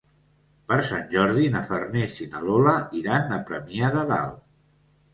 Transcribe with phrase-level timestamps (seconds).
[0.71, 4.47] Per Sant Jordi na Farners i na Lola iran a Premià de Dalt.